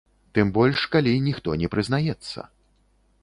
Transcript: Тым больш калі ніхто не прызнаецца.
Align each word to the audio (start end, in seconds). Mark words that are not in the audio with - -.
Тым 0.37 0.47
больш 0.55 0.85
калі 0.95 1.13
ніхто 1.27 1.57
не 1.63 1.71
прызнаецца. 1.75 2.39